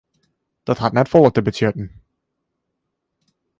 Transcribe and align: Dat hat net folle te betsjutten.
Dat 0.67 0.77
hat 0.79 0.93
net 0.95 1.09
folle 1.09 1.31
te 1.31 1.41
betsjutten. 1.47 1.87